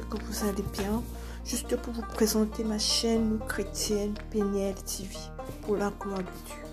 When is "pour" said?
1.76-1.92, 5.62-5.76